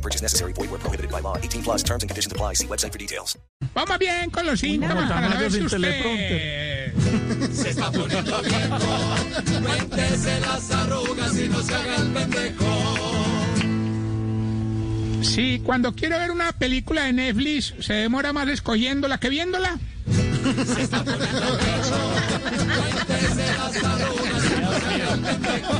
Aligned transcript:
No 0.00 0.02
purchase 0.02 0.22
necessary. 0.22 0.54
Void 0.54 0.70
where 0.70 0.78
prohibited 0.80 1.10
by 1.12 1.20
law. 1.20 1.36
18 1.36 1.62
plus 1.62 1.82
terms 1.82 2.02
and 2.02 2.08
conditions 2.08 2.32
apply. 2.32 2.54
See 2.54 2.66
website 2.66 2.90
for 2.92 2.98
details. 2.98 3.36
Vamos 3.74 3.98
bien 3.98 4.30
con 4.30 4.46
los 4.46 4.60
síntomas 4.60 5.10
para 5.10 5.30
saber 5.30 5.52
si 5.52 5.60
usted... 5.60 6.94
Se 7.52 7.68
está 7.70 7.92
poniendo 7.92 8.40
viejo. 8.40 8.78
Cuéntese 9.62 10.40
las 10.40 10.70
arrugas 10.70 11.38
y 11.38 11.48
no 11.48 11.62
se 11.62 11.74
haga 11.74 11.96
el 11.96 12.12
pendejo. 12.12 12.64
Si 15.22 15.60
cuando 15.60 15.94
quiere 15.94 16.18
ver 16.18 16.30
una 16.30 16.52
película 16.52 17.04
de 17.04 17.12
Netflix 17.12 17.74
se 17.80 17.92
demora 17.92 18.32
más 18.32 18.48
escogiéndola 18.48 19.18
que 19.18 19.28
viéndola. 19.28 19.78
Se 20.10 20.82
está 20.82 21.04
poniendo 21.04 21.58
viejo. 21.58 22.12
Cuéntese 22.80 23.52
las 23.58 23.84
arrugas 23.84 24.44
y 24.46 24.60
no 24.62 24.72
se 24.72 24.86
haga 24.86 25.12
el 25.12 25.20
pendejo. 25.20 25.74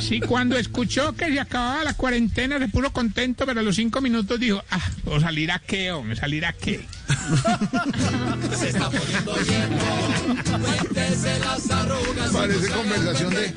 Si 0.00 0.20
cuando 0.20 0.56
escuchó 0.56 1.14
que 1.14 1.26
se 1.26 1.40
acababa 1.40 1.84
la 1.84 1.94
cuarentena 1.94 2.58
se 2.58 2.68
puso 2.68 2.92
contento, 2.92 3.46
pero 3.46 3.60
a 3.60 3.62
los 3.62 3.76
cinco 3.76 4.00
minutos 4.00 4.38
dijo, 4.38 4.62
ah, 4.70 4.80
o 5.06 5.20
salir 5.20 5.50
a 5.50 5.58
qué, 5.58 5.92
o 5.92 6.02
me 6.02 6.16
salir 6.16 6.44
a 6.44 6.52
qué. 6.52 6.86
Se 8.56 8.68
está 8.68 8.90
poniendo 8.90 9.34
viejo. 9.34 9.74
Las 11.40 11.70
arrugas 11.70 12.30
Parece 12.32 12.66
se 12.66 12.72
conversación 12.72 13.34
de. 13.34 13.54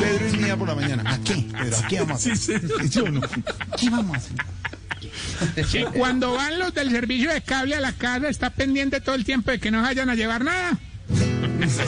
Pedro 0.00 0.28
y 0.28 0.36
mía 0.38 0.56
por 0.56 0.68
la 0.68 0.74
mañana. 0.74 1.02
¿A 1.06 1.18
qué? 1.18 1.46
Pero 1.52 1.76
¿a 1.76 1.86
qué 1.88 2.00
vamos 2.00 2.26
a 2.26 2.32
hacer? 2.32 2.88
Yo 2.88 3.08
no. 3.10 3.20
¿Qué 3.78 3.90
vamos 3.90 4.16
a 4.16 4.18
hacer? 4.18 5.66
Si 5.66 5.84
cuando 5.84 6.32
van 6.32 6.58
los 6.58 6.74
del 6.74 6.90
servicio 6.90 7.32
de 7.32 7.42
cable 7.42 7.74
a 7.74 7.80
la 7.80 7.92
casa 7.92 8.28
está 8.28 8.50
pendiente 8.50 9.00
todo 9.00 9.14
el 9.14 9.24
tiempo 9.24 9.50
de 9.50 9.58
que 9.58 9.70
no 9.70 9.82
vayan 9.82 10.10
a 10.10 10.14
llevar 10.14 10.44
nada. 10.44 10.78
Cuéntese 11.60 11.82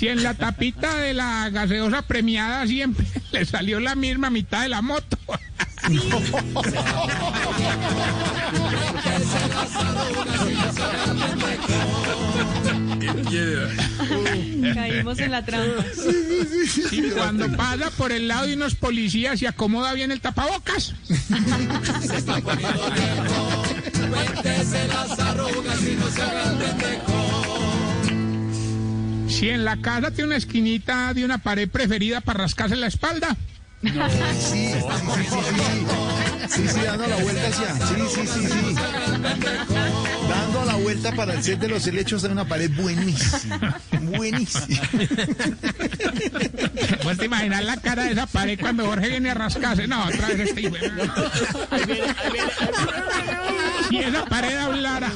Si 0.00 0.08
en 0.08 0.22
la 0.22 0.32
tapita 0.32 0.96
de 0.96 1.12
la 1.12 1.50
gaseosa 1.50 2.00
premiada 2.00 2.66
siempre 2.66 3.06
le 3.32 3.44
salió 3.44 3.80
la 3.80 3.94
misma 3.94 4.30
mitad 4.30 4.62
de 4.62 4.70
la 4.70 4.80
moto. 4.80 5.18
Caímos 14.74 15.18
en 15.18 15.32
la 15.32 15.44
trampa. 15.44 15.84
Y 16.92 17.10
cuando 17.10 17.54
pasa 17.54 17.90
por 17.90 18.10
el 18.10 18.26
lado 18.26 18.46
de 18.46 18.54
unos 18.54 18.76
policías 18.76 19.42
y 19.42 19.46
acomoda 19.46 19.92
bien 19.92 20.12
el 20.12 20.22
tapabocas. 20.22 20.94
Cuéntese 24.08 24.88
las 24.88 25.18
arrugas 25.18 25.82
y 25.82 25.96
no 25.96 26.08
se 26.08 26.22
haga 26.22 26.52
el 26.52 26.56
pendejo. 26.56 27.19
Si 29.40 29.48
en 29.48 29.64
la 29.64 29.78
casa 29.78 30.10
tiene 30.10 30.26
una 30.26 30.36
esquinita 30.36 31.14
de 31.14 31.24
una 31.24 31.38
pared 31.38 31.66
preferida 31.66 32.20
para 32.20 32.40
rascarse 32.40 32.76
la 32.76 32.88
espalda. 32.88 33.34
Sí, 33.80 33.88
sí, 33.88 33.96
sí, 33.96 35.24
sí, 35.30 35.38
sí. 35.40 35.86
Sí, 36.50 36.68
sí, 36.68 36.80
dando 36.84 37.06
la 37.06 37.16
vuelta 37.16 37.48
hacia. 37.48 37.74
Sí, 37.86 37.94
sí, 38.14 38.26
sí, 38.26 38.46
sí. 38.46 38.74
Dando 40.28 40.64
la 40.66 40.74
vuelta 40.74 41.12
para 41.12 41.32
el 41.32 41.42
set 41.42 41.58
de 41.58 41.68
los 41.68 41.86
helechos 41.86 42.20
de 42.20 42.28
una 42.28 42.44
pared 42.44 42.70
buenísima. 42.76 43.80
Buenísima. 44.02 44.82
Pues 47.02 47.16
te 47.16 47.24
imaginas 47.24 47.64
la 47.64 47.78
cara 47.78 48.04
de 48.04 48.12
esa 48.12 48.26
pared 48.26 48.60
cuando 48.60 48.84
Jorge 48.84 49.08
viene 49.08 49.30
a 49.30 49.34
rascarse. 49.34 49.86
No, 49.86 50.04
otra 50.04 50.28
vez 50.28 50.40
este 50.40 50.60
hijo. 50.60 50.76
Si 53.90 53.98
esa 53.98 54.24
pared 54.24 54.56
hablara. 54.56 55.10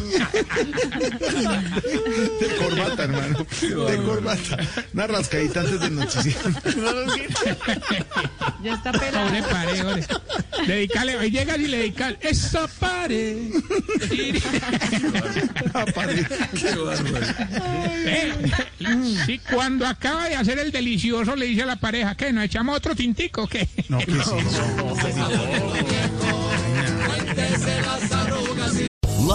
De 2.41 2.57
corbata, 2.59 3.05
hermano. 3.05 3.47
De 3.61 3.97
corbata. 3.99 4.59
Una 4.93 5.07
rascadita 5.07 5.61
antes 5.61 5.81
del 5.81 5.95
noticiero. 5.95 6.51
Ya 8.63 8.75
está 8.75 8.93
Pobre 8.93 9.11
pelado. 9.11 9.49
pared, 9.49 9.87
hombre. 9.87 10.07
Dedicale, 10.67 11.17
hoy 11.17 11.39
y 11.39 11.67
le 11.69 11.77
dedicas 11.79 12.15
esa 12.21 12.67
pared. 12.67 13.37
La 15.73 15.87
pared. 15.87 16.27
Eh, 18.07 18.33
Si 19.27 19.39
cuando 19.39 19.87
acaba 19.87 20.29
de 20.29 20.37
hacer 20.37 20.59
el 20.59 20.73
delicioso 20.73 21.37
le 21.37 21.47
dice 21.47 21.63
a 21.63 21.67
la 21.67 21.77
pareja, 21.77 22.15
¿qué? 22.17 22.33
¿Nos 22.33 22.45
echamos 22.45 22.77
otro 22.77 22.95
tintico 22.97 23.43
o 23.43 23.47
qué? 23.47 23.69
No, 23.89 23.99
¿qué 23.99 24.11
es 24.13 24.19
eso? 24.19 24.37